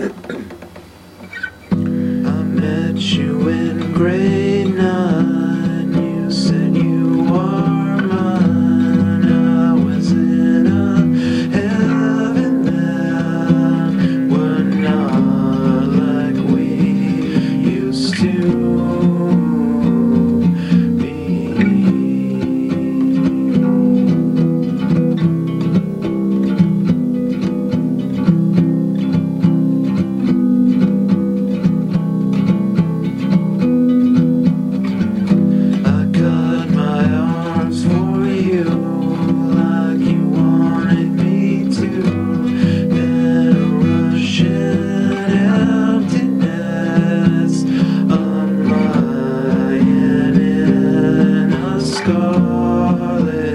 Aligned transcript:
I 0.00 0.04
met 2.44 2.98
you 2.98 3.48
in 3.48 3.92
grave. 3.94 4.47
darling. 52.98 53.47